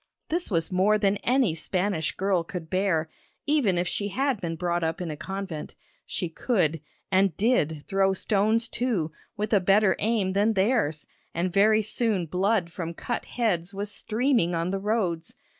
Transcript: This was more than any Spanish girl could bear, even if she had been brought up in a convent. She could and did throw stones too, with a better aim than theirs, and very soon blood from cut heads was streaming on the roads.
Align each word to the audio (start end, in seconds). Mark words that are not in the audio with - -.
This 0.29 0.49
was 0.49 0.71
more 0.71 0.97
than 0.97 1.17
any 1.17 1.53
Spanish 1.53 2.11
girl 2.13 2.43
could 2.43 2.71
bear, 2.71 3.07
even 3.45 3.77
if 3.77 3.87
she 3.87 4.07
had 4.07 4.41
been 4.41 4.55
brought 4.55 4.83
up 4.83 4.99
in 4.99 5.11
a 5.11 5.15
convent. 5.15 5.75
She 6.07 6.27
could 6.27 6.81
and 7.11 7.37
did 7.37 7.83
throw 7.87 8.13
stones 8.13 8.67
too, 8.67 9.11
with 9.37 9.53
a 9.53 9.59
better 9.59 9.95
aim 9.99 10.33
than 10.33 10.53
theirs, 10.53 11.05
and 11.35 11.53
very 11.53 11.83
soon 11.83 12.25
blood 12.25 12.71
from 12.71 12.95
cut 12.95 13.25
heads 13.25 13.75
was 13.75 13.91
streaming 13.91 14.55
on 14.55 14.71
the 14.71 14.79
roads. 14.79 15.35